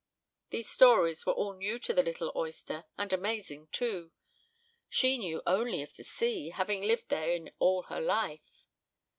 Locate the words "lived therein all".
6.81-7.83